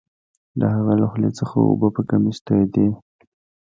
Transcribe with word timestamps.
د 0.59 0.61
هغه 0.75 0.93
له 1.01 1.05
خولې 1.11 1.31
څخه 1.39 1.55
اوبه 1.67 1.87
په 1.95 2.01
کمیس 2.09 2.37
تویدې 2.45 2.87